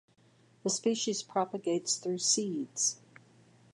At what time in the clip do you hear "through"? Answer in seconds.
1.97-2.17